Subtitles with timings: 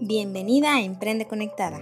[0.00, 1.80] Bienvenida a Emprende Conectada.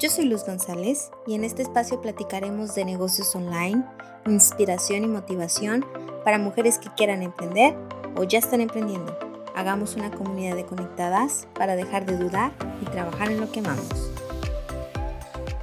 [0.00, 3.84] Yo soy Luz González y en este espacio platicaremos de negocios online,
[4.26, 5.86] inspiración y motivación
[6.24, 7.76] para mujeres que quieran emprender
[8.16, 9.16] o ya están emprendiendo.
[9.54, 14.10] Hagamos una comunidad de conectadas para dejar de dudar y trabajar en lo que amamos.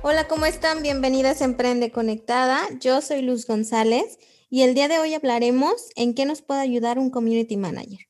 [0.02, 0.82] Hola, ¿cómo están?
[0.82, 2.62] Bienvenidas a Emprende Conectada.
[2.80, 4.20] Yo soy Luz González
[4.50, 8.09] y el día de hoy hablaremos en qué nos puede ayudar un community manager.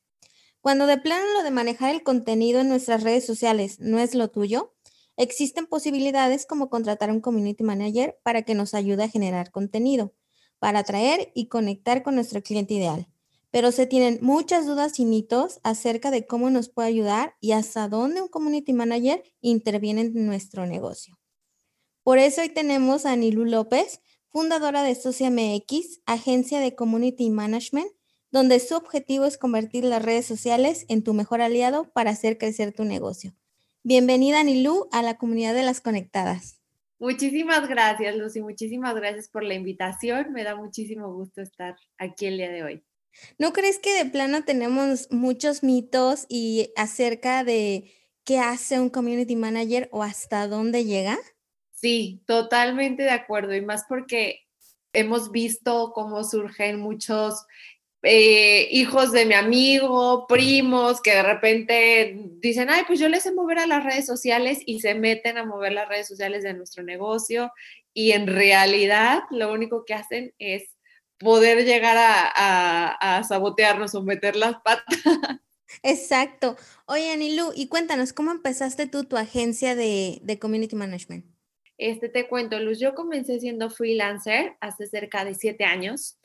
[0.60, 4.28] Cuando de plano lo de manejar el contenido en nuestras redes sociales no es lo
[4.28, 4.74] tuyo,
[5.16, 10.14] existen posibilidades como contratar un community manager para que nos ayude a generar contenido,
[10.58, 13.08] para atraer y conectar con nuestro cliente ideal.
[13.50, 17.88] Pero se tienen muchas dudas y mitos acerca de cómo nos puede ayudar y hasta
[17.88, 21.18] dónde un community manager interviene en nuestro negocio.
[22.02, 27.90] Por eso hoy tenemos a Nilu López, fundadora de Socia MX, agencia de community management
[28.30, 32.72] donde su objetivo es convertir las redes sociales en tu mejor aliado para hacer crecer
[32.72, 33.34] tu negocio.
[33.82, 36.60] Bienvenida, Nilu, a la comunidad de las conectadas.
[36.98, 38.42] Muchísimas gracias, Lucy.
[38.42, 40.32] Muchísimas gracias por la invitación.
[40.32, 42.84] Me da muchísimo gusto estar aquí el día de hoy.
[43.38, 47.92] ¿No crees que de plano tenemos muchos mitos y acerca de
[48.24, 51.18] qué hace un community manager o hasta dónde llega?
[51.72, 53.54] Sí, totalmente de acuerdo.
[53.54, 54.40] Y más porque
[54.92, 57.46] hemos visto cómo surgen muchos
[58.02, 63.32] eh, hijos de mi amigo, primos, que de repente dicen, ay, pues yo les sé
[63.32, 66.82] mover a las redes sociales y se meten a mover las redes sociales de nuestro
[66.82, 67.52] negocio
[67.92, 70.70] y en realidad lo único que hacen es
[71.18, 74.98] poder llegar a, sabotearnos o meter las patas.
[75.82, 76.56] Exacto.
[76.86, 81.26] Oye, Anilu, y cuéntanos, ¿cómo empezaste tú tu agencia de, de Community Management?
[81.76, 86.18] Este, te cuento, Luz, yo comencé siendo freelancer hace cerca de siete años.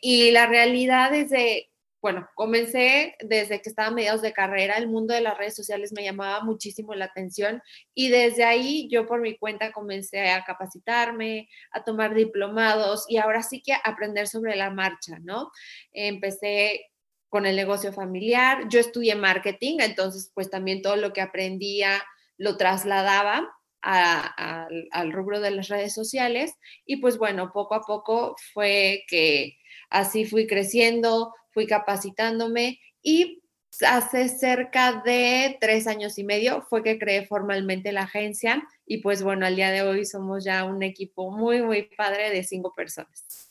[0.00, 1.70] Y la realidad es de,
[2.00, 5.92] bueno, comencé desde que estaba a mediados de carrera, el mundo de las redes sociales
[5.92, 7.62] me llamaba muchísimo la atención
[7.94, 13.42] y desde ahí yo por mi cuenta comencé a capacitarme, a tomar diplomados y ahora
[13.42, 15.50] sí que aprender sobre la marcha, ¿no?
[15.92, 16.86] Empecé
[17.28, 22.02] con el negocio familiar, yo estudié marketing, entonces pues también todo lo que aprendía
[22.38, 23.48] lo trasladaba
[23.82, 29.56] al rubro de las redes sociales y pues bueno, poco a poco fue que
[29.90, 33.42] Así fui creciendo, fui capacitándome y
[33.86, 39.22] hace cerca de tres años y medio fue que creé formalmente la agencia y pues
[39.22, 43.50] bueno, al día de hoy somos ya un equipo muy, muy padre de cinco personas.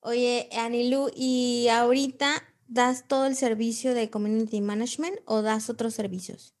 [0.00, 6.54] Oye, Anilu, ¿y ahorita das todo el servicio de Community Management o das otros servicios?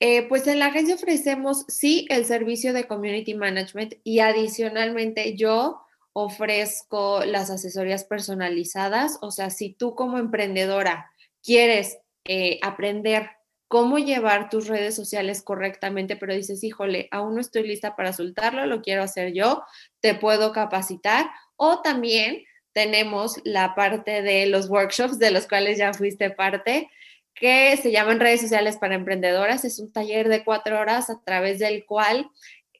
[0.00, 5.80] Eh, pues en la agencia ofrecemos sí el servicio de Community Management y adicionalmente yo
[6.20, 9.18] ofrezco las asesorías personalizadas.
[9.20, 11.12] O sea, si tú como emprendedora
[11.44, 13.30] quieres eh, aprender
[13.68, 18.66] cómo llevar tus redes sociales correctamente, pero dices, híjole, aún no estoy lista para soltarlo,
[18.66, 19.62] lo quiero hacer yo,
[20.00, 21.30] te puedo capacitar.
[21.54, 26.90] O también tenemos la parte de los workshops de los cuales ya fuiste parte,
[27.32, 29.64] que se llaman redes sociales para emprendedoras.
[29.64, 32.28] Es un taller de cuatro horas a través del cual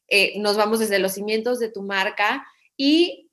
[0.09, 2.45] eh, nos vamos desde los cimientos de tu marca
[2.77, 3.28] y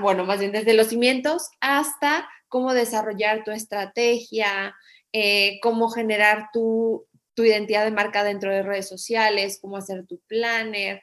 [0.00, 4.74] bueno, más bien desde los cimientos hasta cómo desarrollar tu estrategia,
[5.12, 10.20] eh, cómo generar tu, tu identidad de marca dentro de redes sociales, cómo hacer tu
[10.26, 11.02] planner,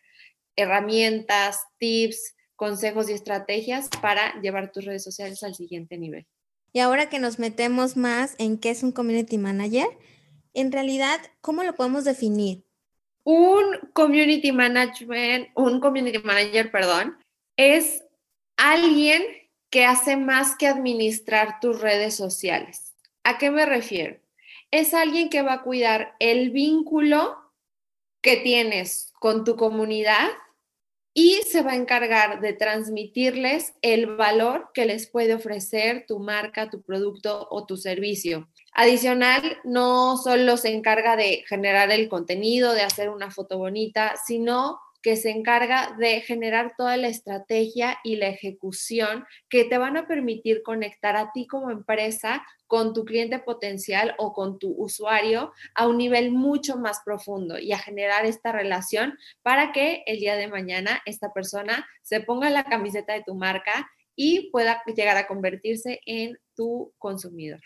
[0.55, 6.25] herramientas, tips, consejos y estrategias para llevar tus redes sociales al siguiente nivel.
[6.73, 9.87] Y ahora que nos metemos más en qué es un community manager,
[10.53, 12.63] en realidad, ¿cómo lo podemos definir?
[13.23, 17.17] Un community management, un community manager, perdón,
[17.57, 18.04] es
[18.57, 19.23] alguien
[19.69, 22.95] que hace más que administrar tus redes sociales.
[23.23, 24.17] ¿A qué me refiero?
[24.71, 27.37] Es alguien que va a cuidar el vínculo
[28.21, 30.29] que tienes con tu comunidad
[31.17, 36.69] y se va a encargar de transmitirles el valor que les puede ofrecer tu marca,
[36.69, 38.49] tu producto o tu servicio.
[38.73, 44.79] Adicional, no solo se encarga de generar el contenido, de hacer una foto bonita, sino
[45.05, 50.07] que se encarga de generar toda la estrategia y la ejecución que te van a
[50.07, 55.87] permitir conectar a ti como empresa con tu cliente potencial o con tu usuario a
[55.87, 60.47] un nivel mucho más profundo y a generar esta relación para que el día de
[60.47, 65.99] mañana esta persona se ponga la camiseta de tu marca y pueda llegar a convertirse
[66.07, 67.61] en tu consumidor.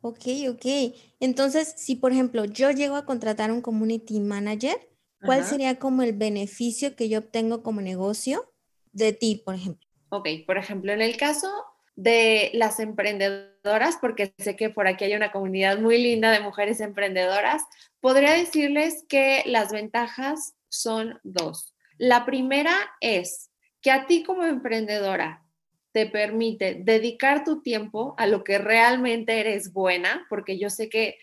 [0.00, 0.96] Ok, ok.
[1.20, 4.88] Entonces, si por ejemplo yo llego a contratar un community manager,
[5.24, 8.52] ¿Cuál sería como el beneficio que yo obtengo como negocio
[8.92, 9.86] de ti, por ejemplo?
[10.10, 11.48] Ok, por ejemplo, en el caso
[11.94, 16.80] de las emprendedoras, porque sé que por aquí hay una comunidad muy linda de mujeres
[16.80, 17.62] emprendedoras,
[18.00, 21.74] podría decirles que las ventajas son dos.
[21.98, 25.44] La primera es que a ti como emprendedora
[25.92, 31.18] te permite dedicar tu tiempo a lo que realmente eres buena, porque yo sé que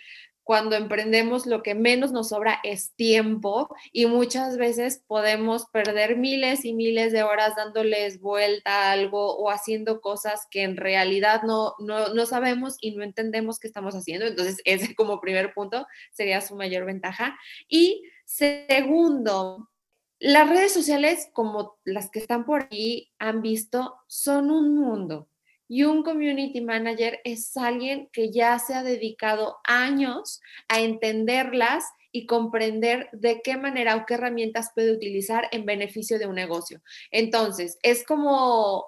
[0.50, 6.66] cuando emprendemos lo que menos nos sobra es tiempo y muchas veces podemos perder miles
[6.66, 11.75] y miles de horas dándoles vuelta a algo o haciendo cosas que en realidad no,
[11.78, 14.25] no, no sabemos y no entendemos qué estamos haciendo.
[14.25, 17.38] Entonces, ese como primer punto sería su mayor ventaja.
[17.68, 19.69] Y segundo,
[20.18, 25.30] las redes sociales, como las que están por ahí, han visto, son un mundo
[25.69, 32.25] y un community manager es alguien que ya se ha dedicado años a entenderlas y
[32.25, 36.81] comprender de qué manera o qué herramientas puede utilizar en beneficio de un negocio.
[37.12, 38.83] Entonces, es como,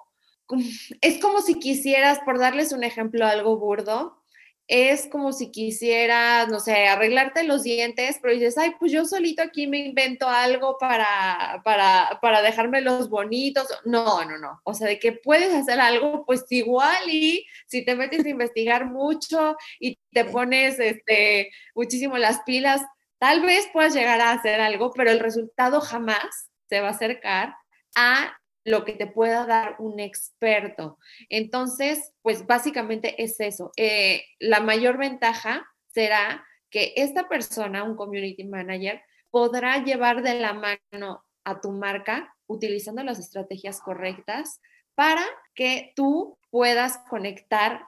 [1.01, 4.20] es como si quisieras, por darles un ejemplo algo burdo,
[4.67, 9.41] es como si quisieras, no sé, arreglarte los dientes, pero dices, ay, pues yo solito
[9.43, 13.67] aquí me invento algo para, para, para dejármelos bonitos.
[13.85, 14.61] No, no, no.
[14.63, 18.85] O sea, de que puedes hacer algo, pues igual y si te metes a investigar
[18.85, 22.81] mucho y te pones este, muchísimo las pilas,
[23.19, 27.55] tal vez puedas llegar a hacer algo, pero el resultado jamás se va a acercar
[27.95, 30.97] a lo que te pueda dar un experto.
[31.29, 33.71] Entonces, pues básicamente es eso.
[33.75, 40.53] Eh, la mayor ventaja será que esta persona, un community manager, podrá llevar de la
[40.53, 44.61] mano a tu marca utilizando las estrategias correctas
[44.95, 45.25] para
[45.55, 47.85] que tú puedas conectar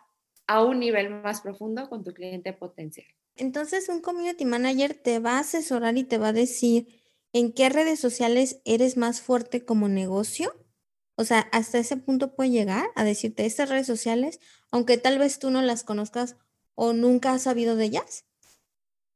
[0.47, 3.07] a un nivel más profundo con tu cliente potencial.
[3.35, 7.01] Entonces, un community manager te va a asesorar y te va a decir
[7.33, 10.53] en qué redes sociales eres más fuerte como negocio
[11.23, 14.41] o sea, hasta ese punto puede llegar a decirte estas redes sociales,
[14.71, 16.35] aunque tal vez tú no las conozcas
[16.75, 18.25] o nunca has sabido de ellas.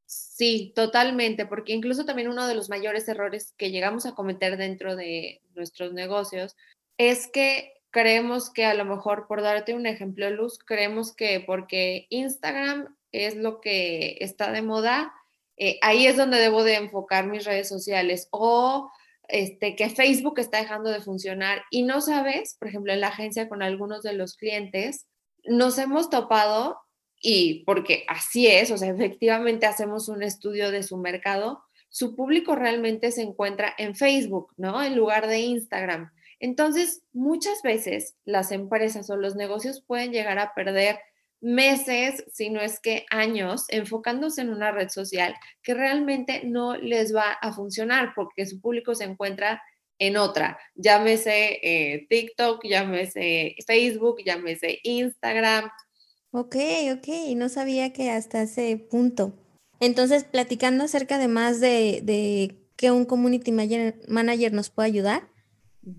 [0.05, 4.95] Sí, totalmente, porque incluso también uno de los mayores errores que llegamos a cometer dentro
[4.95, 6.55] de nuestros negocios
[6.97, 12.07] es que creemos que a lo mejor, por darte un ejemplo, Luz, creemos que porque
[12.09, 15.13] Instagram es lo que está de moda,
[15.57, 18.89] eh, ahí es donde debo de enfocar mis redes sociales o
[19.27, 23.49] este, que Facebook está dejando de funcionar y no sabes, por ejemplo, en la agencia
[23.49, 25.07] con algunos de los clientes,
[25.43, 26.77] nos hemos topado
[27.21, 32.55] y porque así es, o sea, efectivamente hacemos un estudio de su mercado, su público
[32.55, 34.83] realmente se encuentra en Facebook, ¿no?
[34.83, 36.11] En lugar de Instagram.
[36.39, 40.99] Entonces, muchas veces las empresas o los negocios pueden llegar a perder
[41.41, 47.15] meses, si no es que años, enfocándose en una red social que realmente no les
[47.15, 49.61] va a funcionar porque su público se encuentra
[49.99, 50.59] en otra.
[50.75, 55.69] Llámese eh, TikTok, llámese Facebook, llámese Instagram.
[56.31, 56.55] Ok,
[56.93, 59.33] ok, no sabía que hasta ese punto.
[59.79, 65.29] Entonces, platicando acerca de más de, de que un community manager nos puede ayudar,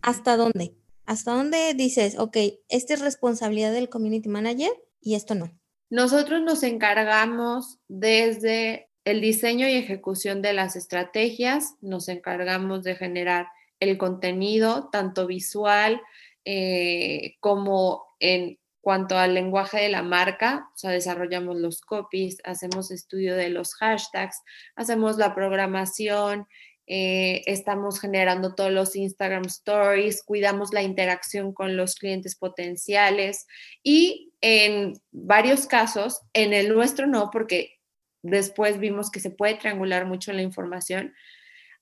[0.02, 0.75] ¿hasta dónde?
[1.06, 2.37] ¿Hasta dónde dices, ok,
[2.69, 4.70] esta es responsabilidad del community manager?
[5.00, 5.50] Y esto no?
[5.91, 13.49] Nosotros nos encargamos desde el diseño y ejecución de las estrategias, nos encargamos de generar
[13.81, 16.00] el contenido, tanto visual
[16.45, 22.91] eh, como en cuanto al lenguaje de la marca, o sea, desarrollamos los copies, hacemos
[22.91, 24.43] estudio de los hashtags,
[24.77, 26.47] hacemos la programación,
[26.87, 33.47] eh, estamos generando todos los Instagram Stories, cuidamos la interacción con los clientes potenciales
[33.83, 37.78] y en varios casos, en el nuestro no, porque
[38.23, 41.14] después vimos que se puede triangular mucho la información.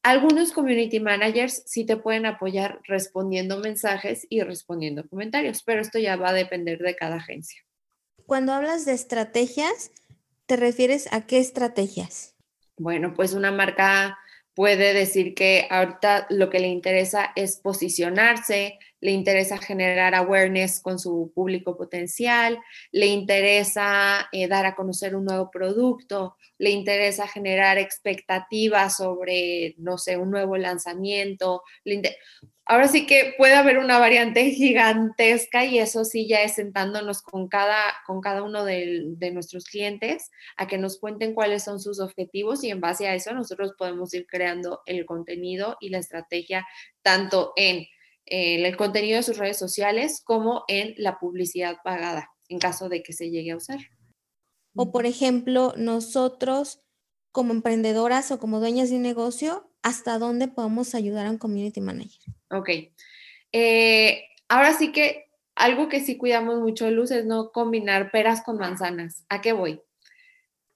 [0.03, 6.17] Algunos community managers sí te pueden apoyar respondiendo mensajes y respondiendo comentarios, pero esto ya
[6.17, 7.61] va a depender de cada agencia.
[8.27, 9.91] Cuando hablas de estrategias,
[10.47, 12.35] ¿te refieres a qué estrategias?
[12.79, 14.19] Bueno, pues una marca
[14.55, 20.99] puede decir que ahorita lo que le interesa es posicionarse, le interesa generar awareness con
[20.99, 22.59] su público potencial,
[22.93, 29.99] le interesa eh, dar a conocer un nuevo producto, le interesa generar expectativas sobre, no
[29.99, 31.63] sé, un nuevo lanzamiento.
[32.69, 37.47] Ahora sí que puede haber una variante gigantesca y eso sí ya es sentándonos con
[37.47, 42.65] cada, con cada uno de, nuestros clientes a que nos cuenten cuáles son sus objetivos
[42.65, 46.67] y en base a eso nosotros podemos ir creando el contenido y la estrategia
[47.03, 47.87] tanto en,
[48.27, 53.03] en el contenido de sus redes sociales como en la publicidad pagada en caso de
[53.03, 53.79] que se llegue a usar.
[54.75, 56.83] O por ejemplo, nosotros
[57.33, 61.81] como emprendedoras o como dueñas de un negocio, ¿hasta dónde podemos ayudar a un community
[61.81, 62.21] manager?
[62.51, 62.71] Ok.
[63.53, 68.59] Eh, ahora sí que algo que sí cuidamos mucho, Luz, es no combinar peras con
[68.59, 69.25] manzanas.
[69.29, 69.81] ¿A qué voy?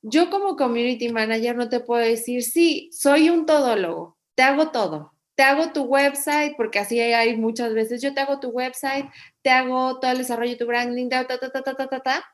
[0.03, 5.13] Yo como community manager no te puedo decir, sí, soy un todólogo, te hago todo.
[5.41, 9.07] Te hago tu website, porque así hay muchas veces, yo te hago tu website,
[9.41, 12.25] te hago todo el desarrollo de tu branding, ta, ta, ta, ta, ta, ta, ta.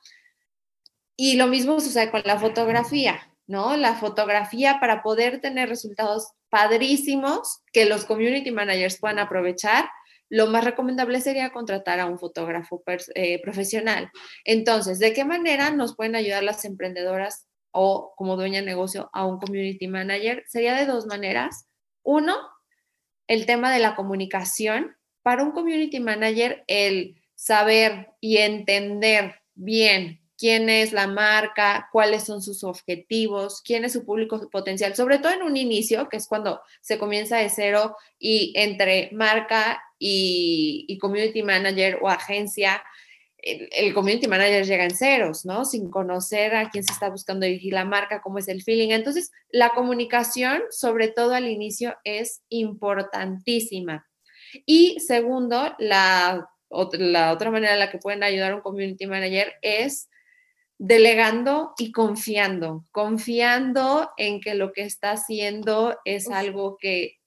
[1.14, 3.76] Y lo mismo sucede con la fotografía, ¿no?
[3.76, 9.88] La fotografía para poder tener resultados padrísimos que los community managers puedan aprovechar,
[10.28, 12.82] lo más recomendable sería contratar a un fotógrafo
[13.14, 14.10] eh, profesional.
[14.44, 19.25] Entonces, ¿de qué manera nos pueden ayudar las emprendedoras o como dueña de negocio a
[19.25, 20.42] un community manager?
[20.48, 21.68] Sería de dos maneras.
[22.02, 22.36] Uno,
[23.28, 24.97] el tema de la comunicación.
[25.23, 32.42] Para un community manager, el saber y entender bien quién es la marca, cuáles son
[32.42, 36.61] sus objetivos, quién es su público potencial, sobre todo en un inicio, que es cuando
[36.80, 42.83] se comienza de cero y entre marca y, community manager o agencia,
[43.46, 45.64] el, community manager llega en ceros, ¿no?
[45.64, 48.90] Sin conocer a quién se está buscando dirigir la marca, cómo es el feeling.
[48.90, 54.06] Entonces, la comunicación, sobre todo al inicio, es importantísima.
[54.64, 56.48] Y segundo, la,
[56.92, 60.08] la otra manera en la que pueden ayudar a un community manager es
[60.78, 67.18] delegando y confiando, confiando en que lo que está haciendo es algo que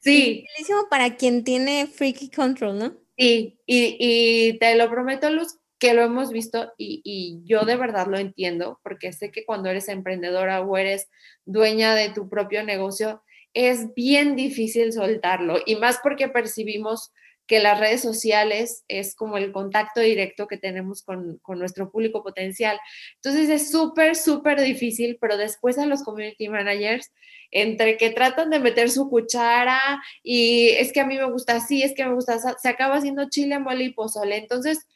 [0.00, 0.44] sí.
[0.90, 3.01] para quien tiene freaky control, ¿no?
[3.16, 8.06] Sí, y, te lo prometo, Luz, que lo hemos visto y, y, yo de verdad
[8.06, 11.08] lo entiendo, porque sé que cuando eres emprendedora o eres
[11.44, 13.22] dueña de tu propio negocio,
[13.54, 17.12] es bien difícil soltarlo y más porque percibimos
[17.46, 22.78] que las redes sociales es como el contacto directo que tenemos con, nuestro público potencial.
[23.16, 27.10] Entonces es súper, súper difícil, pero después a los community managers,
[27.50, 31.82] entre que tratan de meter su cuchara y es que a mí me gusta así,
[31.82, 34.36] es que me gusta, se acaba haciendo chile, mole y pozole.
[34.36, 34.86] Entonces,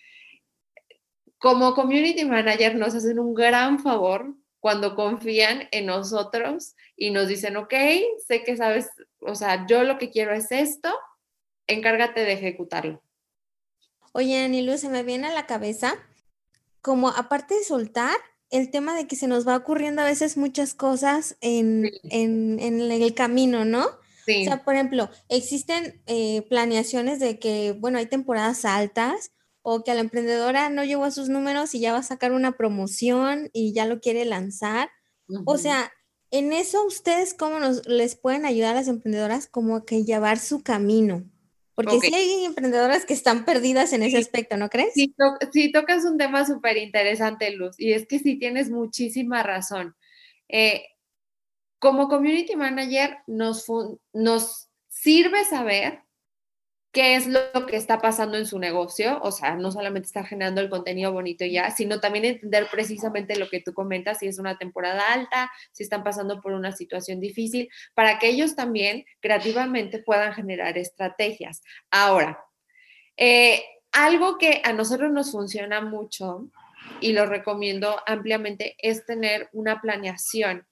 [1.38, 7.56] como community manager nos hacen un gran favor cuando confían en nosotros y nos dicen,
[7.56, 7.74] ok,
[8.26, 8.88] sé que sabes,
[9.20, 10.92] o sea, yo lo que quiero es esto,
[11.66, 13.02] encárgate de ejecutarlo.
[14.12, 15.94] Oye, Anilu, se me viene a la cabeza,
[16.80, 18.16] como aparte de soltar,
[18.50, 23.64] el tema de que se nos va ocurriendo a veces muchas cosas en, el camino,
[23.64, 23.84] ¿no?
[24.24, 24.42] Sí.
[24.42, 29.32] O sea, por ejemplo, existen eh, planeaciones de que, bueno, hay temporadas altas
[29.62, 32.32] o que a la emprendedora no llegó a sus números y ya va a sacar
[32.32, 34.90] una promoción y ya lo quiere lanzar.
[35.44, 35.92] O sea,
[36.30, 40.62] en eso ustedes cómo nos les pueden ayudar a las emprendedoras como que llevar su
[40.62, 41.24] camino.
[41.76, 44.94] Porque sí hay emprendedoras que están perdidas en ese aspecto, ¿no crees?
[44.94, 49.94] Sí, tocas un tema súper interesante, Luz, y es que sí tienes muchísima razón.
[50.48, 50.86] Eh,
[51.78, 53.66] como community manager nos,
[54.14, 56.02] nos sirve saber
[56.96, 60.62] qué es lo que está pasando en su negocio, o sea, no solamente estar generando
[60.62, 64.56] el contenido bonito ya, sino también entender precisamente lo que tú comentas, si es una
[64.56, 70.32] temporada alta, si están pasando por una situación difícil, para que ellos también creativamente puedan
[70.32, 71.60] generar estrategias.
[71.90, 72.42] Ahora,
[73.18, 73.62] eh,
[73.92, 76.48] algo que a nosotros nos funciona mucho
[77.02, 80.66] y lo recomiendo ampliamente es tener una planeación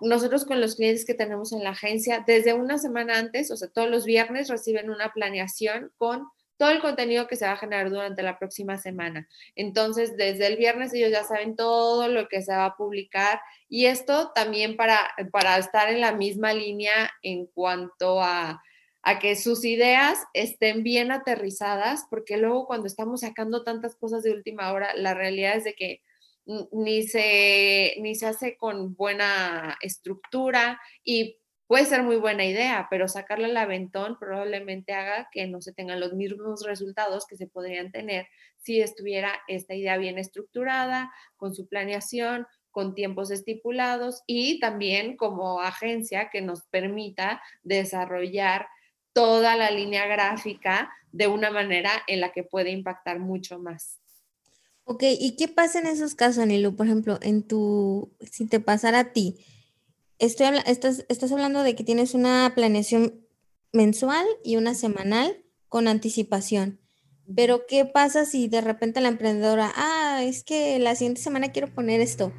[0.00, 3.68] nosotros con los clientes que tenemos en la agencia, desde una semana antes, o sea,
[3.68, 7.90] todos los viernes reciben una planeación con todo el contenido que se va a generar
[7.90, 9.28] durante la próxima semana.
[9.56, 13.86] Entonces, desde el viernes ellos ya saben todo lo que se va a publicar y
[13.86, 18.62] esto también para, para estar en la misma línea en cuanto a,
[19.02, 24.30] a que sus ideas estén bien aterrizadas, porque luego cuando estamos sacando tantas cosas de
[24.30, 26.00] última hora, la realidad es de que
[26.44, 33.08] ni se, ni se hace con buena estructura y puede ser muy buena idea, pero
[33.08, 37.90] sacarle al aventón probablemente haga que no se tengan los mismos resultados que se podrían
[37.90, 38.26] tener
[38.58, 45.60] si estuviera esta idea bien estructurada, con su planeación, con tiempos estipulados y también como
[45.60, 48.66] agencia que nos permita desarrollar
[49.12, 54.01] toda la línea gráfica de una manera en la que puede impactar mucho más.
[54.84, 56.74] Ok, ¿y qué pasa en esos casos, Anilu?
[56.74, 59.36] Por ejemplo, en tu, si te pasara a ti,
[60.18, 63.26] estoy estás, estás hablando de que tienes una planeación
[63.72, 66.80] mensual y una semanal con anticipación.
[67.34, 71.72] Pero ¿qué pasa si de repente la emprendedora, ah, es que la siguiente semana quiero
[71.72, 72.32] poner esto,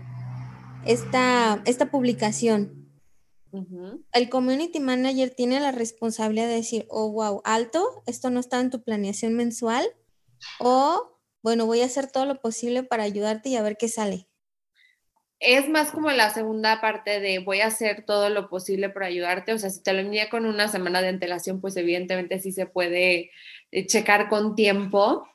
[0.86, 2.84] esta, esta publicación?
[4.12, 8.72] El community manager tiene la responsabilidad de decir, oh, wow, alto, esto no está en
[8.72, 9.86] tu planeación mensual,
[10.60, 11.13] o
[11.44, 14.28] bueno, voy a hacer todo lo posible para ayudarte y a ver qué sale.
[15.40, 19.52] Es más como la segunda parte de voy a hacer todo lo posible para ayudarte.
[19.52, 22.66] O sea, si te lo envía con una semana de antelación, pues evidentemente sí se
[22.66, 23.30] puede
[23.72, 25.28] eh, checar con tiempo.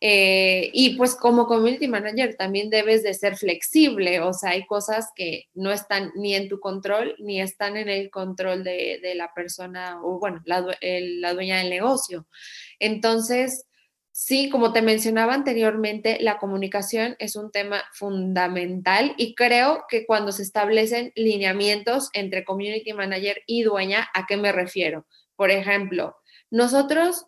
[0.00, 5.08] Eh, y pues como community manager también debes de ser flexible, o sea, hay cosas
[5.14, 10.00] que no están ni en tu control ni están en el control de, la persona
[10.02, 12.26] o bueno, la, la dueña del negocio.
[12.80, 13.66] Entonces,
[14.16, 20.30] Sí, como te mencionaba anteriormente, la comunicación es un tema fundamental y creo que cuando
[20.30, 25.04] se establecen lineamientos entre community manager y dueña, ¿a qué me refiero?
[25.34, 26.14] Por ejemplo,
[26.48, 27.26] nosotros,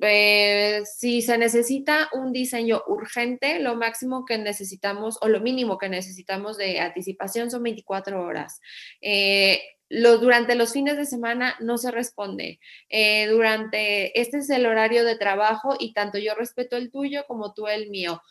[0.00, 5.90] eh, si se necesita un diseño urgente, lo máximo que necesitamos o lo mínimo que
[5.90, 8.58] necesitamos de anticipación son 24 horas.
[9.02, 9.60] Eh,
[9.92, 12.58] durante los fines de semana no se responde.
[12.88, 17.52] Eh, durante, este es el horario de trabajo y tanto yo respeto el tuyo como
[17.52, 18.22] tú el mío.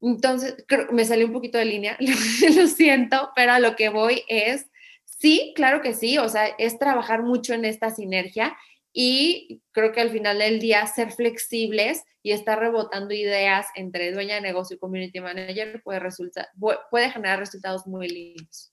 [0.00, 1.96] Entonces, me salió un poquito de línea,
[2.56, 4.66] lo siento, pero a lo que voy es,
[5.04, 8.56] sí, claro que sí, o sea, es trabajar mucho en esta sinergia
[8.92, 14.36] y creo que al final del día ser flexibles y estar rebotando ideas entre dueña
[14.36, 16.00] de negocio y community manager puede,
[16.90, 18.72] puede generar resultados muy lindos.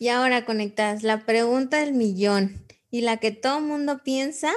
[0.00, 4.50] Y ahora conectas la pregunta del millón y la que todo mundo piensa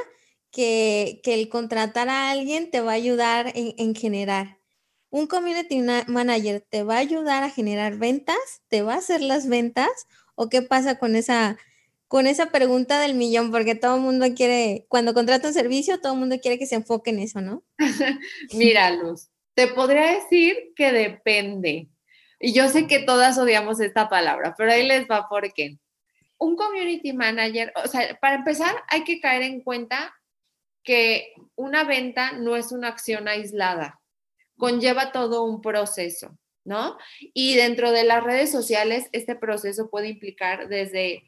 [0.50, 4.60] que, el contratar a alguien te va a ayudar en, generar.
[5.10, 8.38] ¿Un community manager te va a ayudar a generar ventas?
[8.70, 10.08] ¿Te va a hacer las ventas?
[10.36, 11.58] ¿O qué pasa con esa,
[12.08, 13.52] con esa pregunta del millón?
[13.52, 16.76] Porque todo el mundo quiere, cuando contrata un servicio, todo el mundo quiere que se
[16.76, 17.66] enfoque en eso, ¿no?
[18.54, 21.90] Mira, Luz, te podría decir que depende.
[22.46, 25.78] Y yo sé que todas odiamos esta palabra, pero ahí les va por qué.
[26.38, 30.14] Un community manager, o sea, para empezar, hay que caer en cuenta
[30.84, 34.02] que una venta no es una acción aislada,
[34.58, 36.98] conlleva todo un proceso, ¿no?
[37.34, 41.24] Y dentro de las redes sociales, este proceso puede implicar desde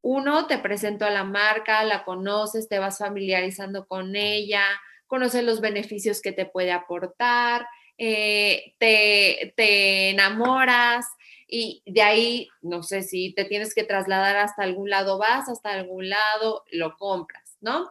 [0.00, 4.64] uno, te presento a la marca, la conoces, te vas familiarizando con ella,
[5.08, 7.66] conoces los beneficios que te puede aportar,
[7.98, 11.06] eh, te, enamoras
[11.46, 15.72] y de ahí, no sé si te tienes que trasladar hasta algún lado, vas hasta
[15.72, 17.88] algún lado, lo compras, ¿no?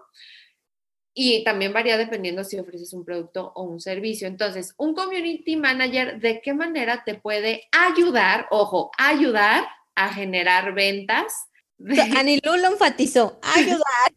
[1.13, 4.27] Y también varía dependiendo si ofreces un producto o un servicio.
[4.27, 11.31] Entonces, un community manager, ¿de qué manera te puede ayudar, ojo, ayudar a generar ventas?
[12.17, 14.11] Anilú lo enfatizó, ayudar.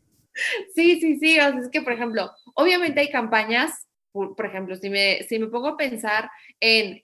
[0.75, 1.39] sí, sí, sí.
[1.39, 3.86] O sea, es que, por ejemplo, obviamente hay campañas
[4.35, 7.03] por, ejemplo, si me, si me pongo a pensar en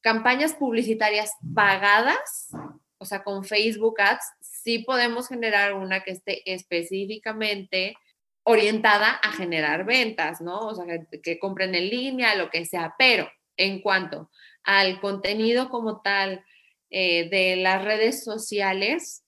[0.00, 2.50] campañas publicitarias pagadas,
[2.98, 7.96] o sea, con Facebook Ads, sí podemos generar una que esté específicamente
[8.42, 10.58] orientada a generar ventas, ¿no?
[10.60, 10.84] O sea,
[11.22, 14.30] que, compren en línea, lo que sea, pero en cuanto
[14.64, 16.44] al contenido como tal
[16.90, 19.24] eh, de las redes sociales,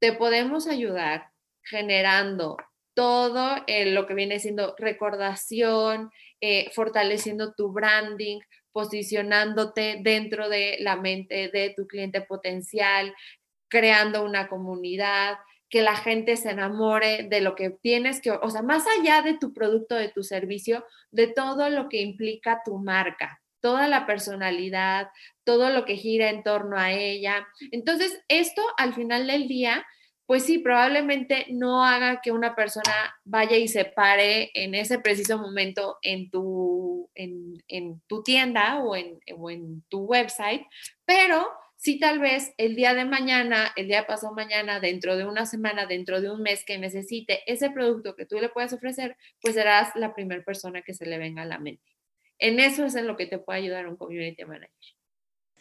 [0.00, 1.30] te podemos ayudar
[1.62, 2.56] generando
[2.94, 8.40] todo eh, lo que viene siendo recordación, eh, fortaleciendo tu branding,
[8.72, 13.14] posicionándote dentro de la mente de tu cliente potencial,
[13.68, 15.36] creando una comunidad,
[15.68, 19.36] que la gente se enamore de lo que tienes que, o sea, más allá de
[19.38, 25.08] tu producto, de tu servicio, de todo lo que implica tu marca, toda la personalidad,
[25.42, 27.48] todo lo que gira en torno a ella.
[27.72, 29.84] Entonces, esto al final del día
[30.26, 35.38] pues sí, probablemente no haga que una persona vaya y se pare en ese preciso
[35.38, 40.62] momento en tu, en, tu tienda o en, o en tu website,
[41.04, 45.44] pero sí tal vez el día de mañana, el día pasado mañana, dentro de una
[45.44, 49.54] semana, dentro de un mes que necesite ese producto que tú le puedas ofrecer, pues
[49.54, 51.84] serás la primera persona que se le venga a la mente.
[52.38, 54.70] En eso es en lo que te puede ayudar un community manager.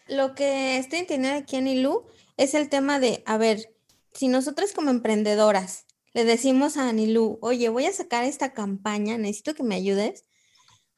[0.07, 2.05] Lo que estoy entendiendo aquí en Ilu
[2.37, 3.73] es el tema de, a ver,
[4.13, 9.55] si nosotras como emprendedoras le decimos a Anilú, oye, voy a sacar esta campaña, necesito
[9.55, 10.25] que me ayudes,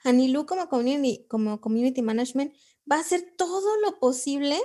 [0.03, 2.53] Anilú como community, como community management
[2.89, 4.59] va a hacer todo lo posible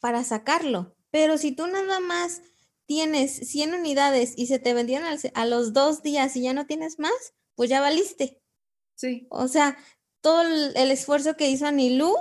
[0.00, 0.96] para sacarlo.
[1.10, 2.42] Pero si tú nada más
[2.86, 6.98] tienes 100 unidades y se te vendieron a los dos días y ya no tienes
[6.98, 8.40] más, pues ya valiste.
[8.94, 9.26] Sí.
[9.30, 9.76] O sea,
[10.20, 12.14] todo el, esfuerzo que hizo Anilú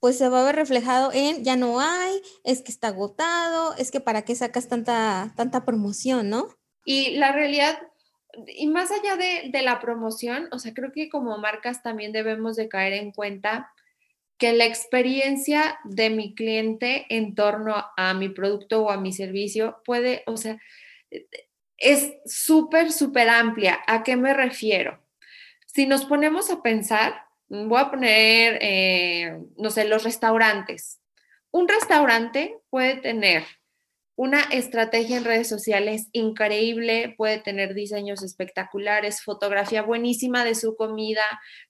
[0.00, 3.90] pues se va a ver reflejado en ya no hay, es que está agotado, es
[3.90, 6.48] que para qué sacas tanta, tanta promoción, ¿no?
[6.84, 7.78] Y la realidad,
[8.46, 12.56] y más allá de, de, la promoción, o sea, creo que como marcas también debemos
[12.56, 13.72] de caer en cuenta
[14.38, 19.80] que la experiencia de mi cliente en torno a mi producto o a mi servicio
[19.84, 20.58] puede, o sea,
[21.78, 23.78] es súper, súper amplia.
[23.86, 25.02] ¿A qué me refiero?
[25.66, 31.00] Si nos ponemos a pensar, voy a poner, eh, no sé, los restaurantes.
[31.50, 33.44] Un restaurante puede tener
[34.16, 41.24] una estrategia en redes sociales increíble, puede tener diseños espectaculares, fotografía buenísima de su comida,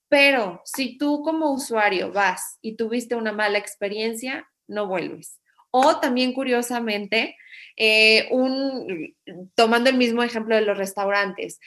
[0.09, 5.41] Pero si tú como usuario vas y tuviste una mala experiencia, no vuelves.
[5.73, 7.37] O también curiosamente,
[7.77, 9.15] eh, un,
[9.57, 11.59] tomando el mismo ejemplo de los restaurantes,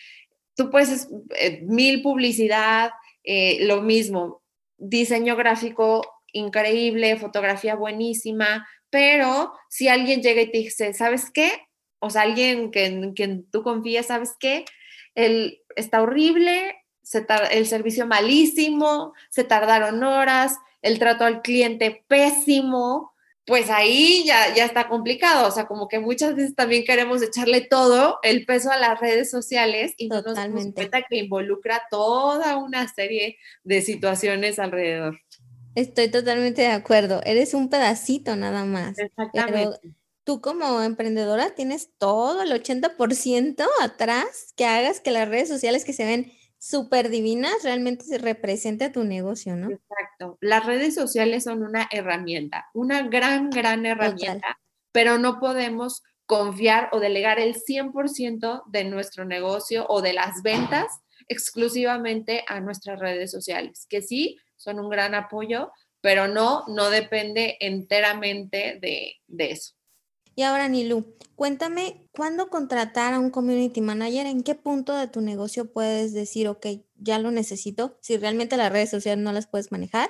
[0.56, 2.92] tú puedes, eh, mil publicidad,
[3.32, 4.42] eh, lo mismo,
[4.80, 6.02] diseño gráfico
[6.34, 11.52] increíble, fotografía buenísima, pero si alguien llega y te dice, ¿sabes qué?
[12.00, 14.66] O sea, alguien que, en quien tú confías, ¿sabes qué?
[15.14, 16.76] El, está horrible,
[17.52, 23.14] el servicio malísimo, se tardaron horas, el trato al cliente pésimo,
[23.50, 25.48] pues ahí ya, ya está complicado.
[25.48, 29.32] O sea, como que muchas veces también queremos echarle todo el peso a las redes
[29.32, 35.20] sociales y no nos damos cuenta que involucra toda una serie de situaciones alrededor.
[35.74, 37.22] Estoy totalmente de acuerdo.
[37.26, 39.00] Eres un pedacito nada más.
[39.00, 39.80] Exactamente.
[40.24, 45.94] tú como emprendedora tienes todo el 80% atrás que hagas que las redes sociales que
[45.94, 49.72] se ven súper divinas realmente se represente a tu negocio, ¿no?
[49.72, 50.38] Exacto.
[50.42, 54.60] Las redes sociales son una herramienta, una gran, gran herramienta,
[54.92, 61.00] pero no podemos confiar o delegar el 100% de nuestro negocio o de las ventas
[61.28, 67.58] exclusivamente a nuestras redes sociales, que sí son un gran apoyo, pero no, no depende
[67.62, 69.79] enteramente de, de eso.
[70.40, 74.26] Y ahora, Nilu, cuéntame, ¿cuándo contratar a un community manager?
[74.26, 77.98] ¿En qué punto de tu negocio puedes decir, ok, ya lo necesito?
[78.00, 80.10] Si realmente las redes sociales no las puedes manejar.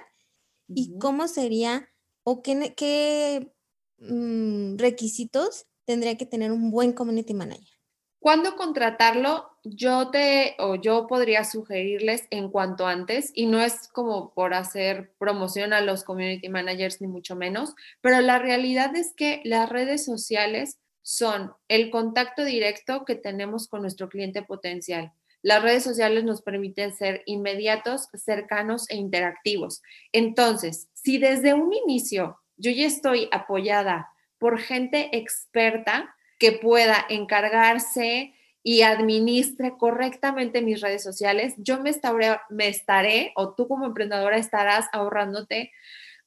[0.67, 1.89] ¿Y cómo sería
[2.21, 3.55] o qué, qué
[3.97, 7.78] mm, requisitos tendría que tener un buen community manager?
[8.19, 9.49] ¿Cuándo contratarlo?
[9.63, 15.13] Yo te o yo podría sugerirles en cuanto antes y no es como por hacer
[15.17, 20.03] promoción a los community managers ni mucho menos, pero la realidad es que las redes
[20.03, 25.13] sociales son el contacto directo que tenemos con nuestro cliente potencial.
[25.41, 29.81] Las redes sociales nos permiten ser inmediatos, cercanos e interactivos.
[30.11, 38.33] Entonces, si desde un inicio yo ya estoy apoyada por gente experta, que pueda encargarse
[38.63, 44.37] y administre correctamente mis redes sociales, yo me estaré, me estaré, o tú como emprendedora
[44.37, 45.71] estarás ahorrándote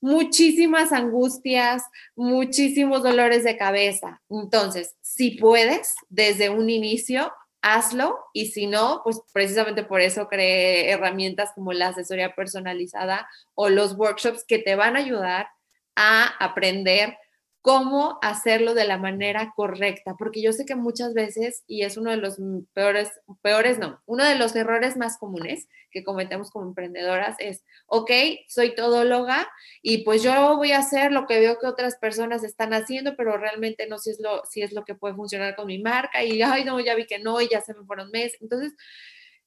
[0.01, 1.85] muchísimas angustias,
[2.16, 4.20] muchísimos dolores de cabeza.
[4.29, 10.90] Entonces, si puedes, desde un inicio, hazlo y si no, pues precisamente por eso creé
[10.90, 15.48] herramientas como la asesoría personalizada o los workshops que te van a ayudar
[15.94, 17.16] a aprender
[17.62, 22.11] cómo hacerlo de la manera correcta, porque yo sé que muchas veces, y es uno
[22.11, 22.38] de los
[22.75, 28.11] peores, peores no, uno de los errores más comunes que cometemos como emprendedoras es, ok,
[28.48, 29.48] soy todóloga
[29.81, 33.37] y pues yo voy a hacer lo que veo que otras personas están haciendo, pero
[33.37, 36.25] realmente no sé si es lo, si es lo que puede funcionar con mi marca
[36.25, 38.38] y, ay, no, ya vi que no y ya se me fueron meses.
[38.40, 38.72] Entonces,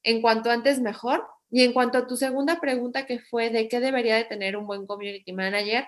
[0.03, 1.27] en cuanto antes, mejor.
[1.51, 4.67] Y en cuanto a tu segunda pregunta que fue de qué debería de tener un
[4.67, 5.85] buen community manager,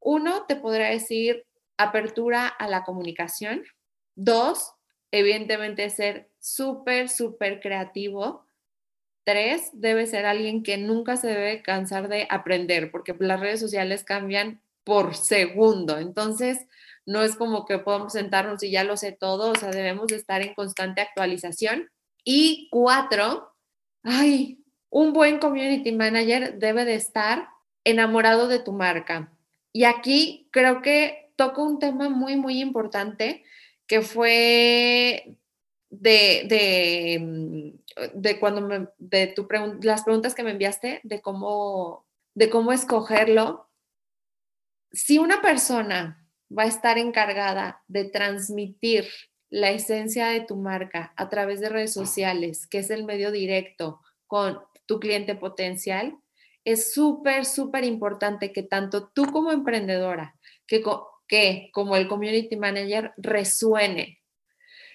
[0.00, 1.44] uno te podrá decir
[1.78, 3.64] apertura a la comunicación.
[4.14, 4.72] Dos,
[5.10, 8.44] evidentemente ser súper, súper creativo.
[9.24, 14.04] Tres, debe ser alguien que nunca se debe cansar de aprender, porque las redes sociales
[14.04, 15.98] cambian por segundo.
[15.98, 16.66] Entonces,
[17.06, 20.16] no es como que podamos sentarnos y ya lo sé todo, o sea, debemos de
[20.16, 21.90] estar en constante actualización.
[22.24, 23.54] Y cuatro,
[24.02, 27.48] ay, un buen community manager debe de estar
[27.84, 29.32] enamorado de tu marca.
[29.72, 33.44] Y aquí creo que toco un tema muy, muy importante
[33.86, 35.38] que fue
[35.88, 39.46] de, de, mm, de cuando me, de tu
[39.80, 43.70] las preguntas que me enviaste de cómo, de cómo escogerlo.
[44.90, 49.06] Si una persona va a estar encargada de transmitir
[49.48, 54.00] la esencia de tu marca a través de redes sociales, que es el medio directo
[54.26, 56.18] con tu cliente potencial,
[56.64, 60.34] es súper, súper importante que tanto tú como emprendedora,
[60.66, 60.82] que,
[61.28, 64.20] que como el community manager resuene.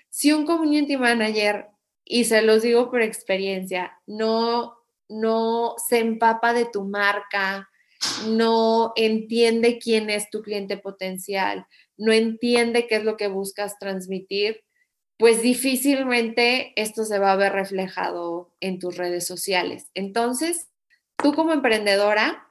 [0.09, 1.67] Si un community manager,
[2.05, 4.75] y se los digo por experiencia, no,
[5.07, 7.69] no se empapa de tu marca,
[8.27, 11.65] no entiende quién es tu cliente potencial,
[11.97, 14.63] no entiende qué es lo que buscas transmitir,
[15.17, 19.89] pues difícilmente esto se va a ver reflejado en tus redes sociales.
[19.93, 20.69] Entonces,
[21.17, 22.49] tú como emprendedora,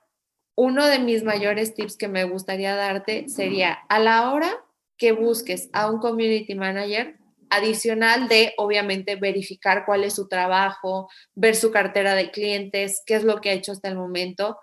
[0.54, 4.52] uno de mis mayores tips que me gustaría darte sería a la hora
[4.96, 7.18] que busques a un community manager,
[7.50, 13.24] adicional de, obviamente, verificar cuál es su trabajo, ver su cartera de clientes, qué es
[13.24, 14.58] lo que ha hecho hasta el momento,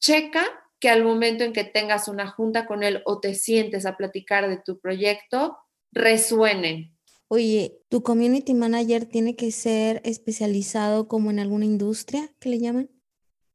[0.00, 0.44] checa
[0.80, 4.48] que al momento en que tengas una junta con él o te sientes a platicar
[4.48, 5.58] de tu proyecto,
[5.92, 6.96] resuenen.
[7.28, 12.90] Oye, ¿tu community manager tiene que ser especializado como en alguna industria que le llaman?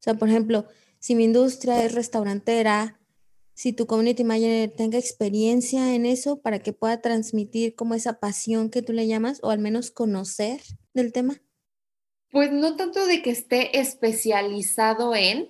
[0.08, 0.66] sea, por ejemplo,
[1.08, 3.00] si mi industria es restaurantera,
[3.54, 8.70] si tu community manager tenga experiencia en eso para que pueda transmitir como esa pasión
[8.70, 10.60] que tú le llamas o al menos conocer
[10.94, 11.42] del tema?
[12.30, 15.48] Pues no tanto de que esté especializado en,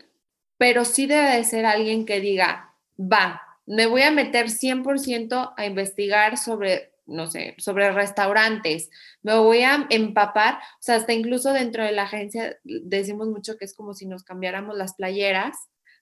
[0.59, 5.65] pero sí debe de ser alguien que diga, va, me voy a meter 100% a
[5.65, 8.89] investigar sobre, no sé, sobre restaurantes,
[9.23, 13.65] me voy a empapar, o sea, hasta incluso dentro de la agencia decimos mucho que
[13.65, 15.57] es como si nos cambiáramos las playeras,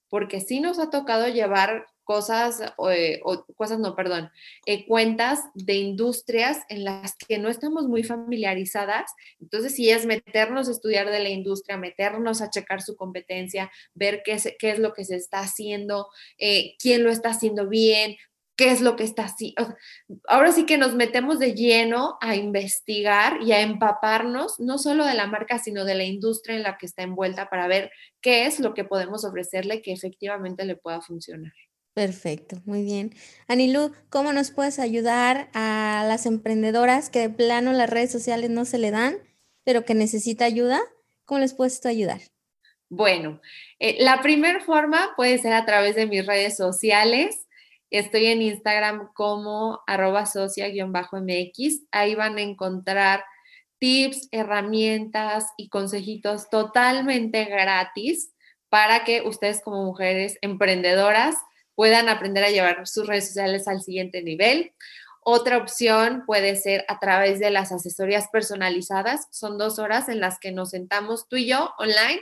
[0.10, 4.30] porque sí nos ha tocado llevar cosas, eh, o, cosas no, perdón,
[4.66, 9.12] eh, cuentas de industrias en las que no estamos muy familiarizadas.
[9.42, 14.22] Entonces, sí es meternos a estudiar de la industria, meternos a checar su competencia, ver
[14.24, 18.16] qué es, qué es lo que se está haciendo, eh, quién lo está haciendo bien,
[18.56, 19.54] qué es lo que está así.
[20.28, 25.14] Ahora sí que nos metemos de lleno a investigar y a empaparnos, no solo de
[25.14, 27.92] la marca, sino de la industria en la que está envuelta para ver
[28.22, 31.54] qué es lo que podemos ofrecerle que efectivamente le pueda funcionar.
[31.94, 33.14] Perfecto, muy bien.
[33.48, 38.66] Anilu, ¿cómo nos puedes ayudar a las emprendedoras que de plano las redes sociales no
[38.66, 39.16] se le dan,
[39.64, 40.82] pero que necesita ayuda?
[41.24, 42.20] ¿Cómo les puedes ayudar?
[42.90, 43.42] Bueno,
[43.80, 47.45] eh, la primera forma puede ser a través de mis redes sociales.
[47.98, 51.84] Estoy en Instagram como arroba socia-mx.
[51.92, 53.24] Ahí van a encontrar
[53.80, 58.34] tips, herramientas y consejitos totalmente gratis
[58.68, 61.38] para que ustedes como mujeres emprendedoras
[61.74, 64.74] puedan aprender a llevar sus redes sociales al siguiente nivel.
[65.22, 69.30] Otra opción puede ser a través de las asesorías personalizadas.
[69.32, 72.22] Son dos horas en las que nos sentamos tú y yo online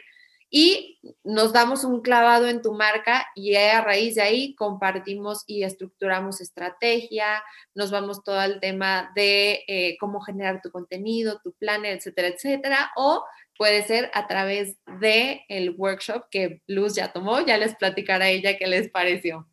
[0.55, 5.63] y nos damos un clavado en tu marca y a raíz de ahí compartimos y
[5.63, 11.85] estructuramos estrategia, nos vamos todo al tema de eh, cómo generar tu contenido, tu plan,
[11.85, 13.25] etcétera, etcétera, o
[13.57, 18.55] puede ser a través de el workshop que Luz ya tomó, ya les platicará ella
[18.59, 19.49] qué les pareció.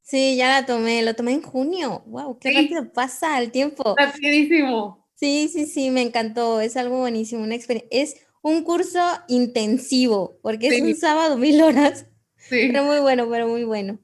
[0.00, 2.04] Sí, ya la tomé, lo tomé en junio.
[2.06, 3.94] Wow, qué rápido pasa el tiempo.
[3.98, 5.06] Rapidísimo.
[5.14, 8.02] Sí, sí, sí, me encantó, es algo buenísimo, una experiencia.
[8.02, 12.06] Es un curso intensivo, porque es un sábado mil horas.
[12.36, 12.68] Sí.
[12.68, 13.98] Pero muy bueno, pero muy bueno.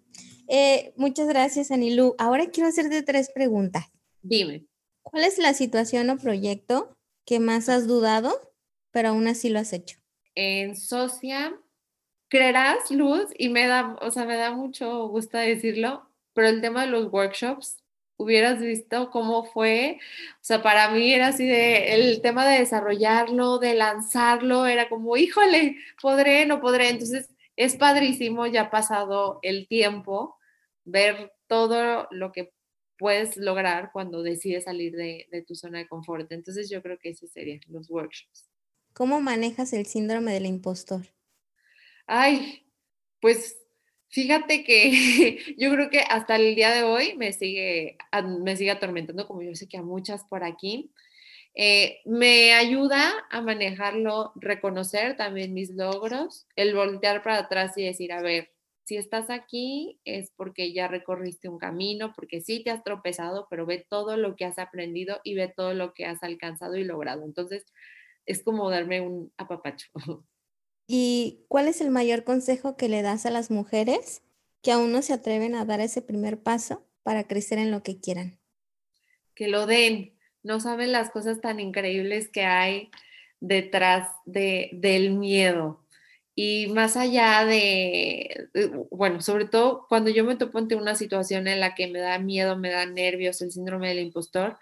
[0.49, 2.15] Eh, muchas gracias, Anilu.
[2.19, 3.87] Ahora quiero hacerte tres preguntas.
[4.23, 4.65] Dime.
[5.03, 6.97] ¿Cuál es la situación o proyecto
[7.27, 8.55] que más has dudado,
[8.91, 9.99] pero aún así lo has hecho?
[10.35, 11.59] En Socia,
[12.29, 16.85] creerás, Luz, y me da, o sea, me da mucho gusto decirlo, pero el tema
[16.85, 17.83] de los workshops
[18.19, 19.99] hubieras visto cómo fue,
[20.35, 25.17] o sea, para mí era así de, el tema de desarrollarlo, de lanzarlo, era como,
[25.17, 30.37] híjole, podré, no podré, entonces es padrísimo, ya ha pasado el tiempo,
[30.85, 32.53] ver todo lo que
[32.99, 36.31] puedes lograr cuando decides salir de, de tu zona de confort.
[36.33, 38.51] Entonces yo creo que ese serían los workshops.
[38.93, 41.07] ¿Cómo manejas el síndrome del impostor?
[42.07, 42.67] Ay,
[43.21, 43.57] pues
[44.11, 47.99] Fíjate que yo creo que hasta el día de hoy me sigue,
[48.41, 50.93] me sigue atormentando, como yo sé que a muchas por aquí.
[51.55, 58.13] Eh, me ayuda a manejarlo, reconocer también mis logros, el voltear para atrás y decir,
[58.13, 58.51] a ver,
[58.85, 63.67] si estás aquí es porque ya recorriste un camino, porque sí te has tropezado, pero
[63.67, 67.25] ve todo lo que has aprendido y ve todo lo que has alcanzado y logrado.
[67.25, 67.67] Entonces,
[68.27, 69.89] es como darme un apapacho.
[70.91, 74.23] ¿Y cuál es el mayor consejo que le das a las mujeres
[74.63, 78.01] que aún no se atreven a dar ese primer paso para crecer en lo que
[78.01, 78.41] quieran?
[79.35, 80.15] Que lo den.
[80.43, 82.91] No saben las cosas tan increíbles que hay
[83.39, 85.85] detrás de, del miedo.
[86.35, 88.49] Y más allá de,
[88.91, 92.19] bueno, sobre todo cuando yo me topo ante una situación en la que me da
[92.19, 94.57] miedo, me da nervios, el síndrome del impostor,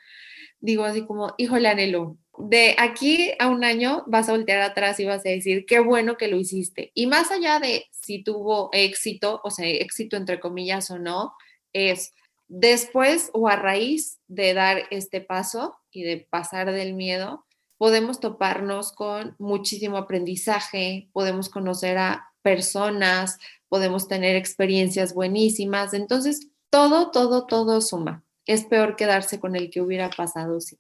[0.67, 5.05] digo así como, híjole, anhelo, de aquí a un año vas a voltear atrás y
[5.05, 6.91] vas a decir, qué bueno que lo hiciste.
[6.93, 11.33] Y más allá de si tuvo éxito, o sea, éxito entre comillas o no,
[11.73, 12.13] es
[12.49, 17.47] después o a raíz de dar este paso y de pasar del miedo,
[17.79, 25.95] podemos toparnos con muchísimo aprendizaje, podemos conocer a personas, podemos tener experiencias buenísimas.
[25.95, 28.26] Entonces, todo, todo, todo suma.
[28.47, 30.79] Es peor quedarse con el que hubiera pasado, sí.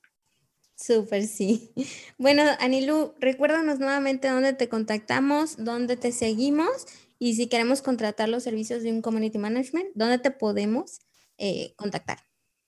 [0.76, 1.72] Súper, sí.
[2.18, 6.86] Bueno, Anilu, recuérdanos nuevamente dónde te contactamos, dónde te seguimos
[7.18, 10.98] y si queremos contratar los servicios de un community management, ¿dónde te podemos
[11.38, 12.18] eh, contactar?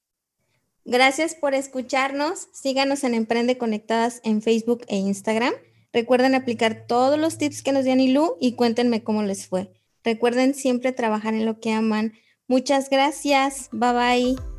[0.84, 2.50] Gracias por escucharnos.
[2.52, 5.54] Síganos en Emprende Conectadas en Facebook e Instagram.
[5.94, 9.72] Recuerden aplicar todos los tips que nos dio Anilú y cuéntenme cómo les fue.
[10.04, 12.12] Recuerden siempre trabajar en lo que aman.
[12.50, 13.70] Muchas gracias.
[13.72, 14.59] Bye bye.